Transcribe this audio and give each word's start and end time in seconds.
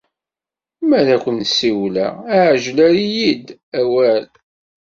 Mi 0.87 0.95
ara 0.99 1.15
k-in-ssiwleɣ, 1.23 2.13
ɛjel, 2.47 2.77
err-iyi-d 2.85 3.47
awal! 3.79 4.25